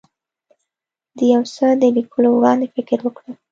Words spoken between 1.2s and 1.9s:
یو څه د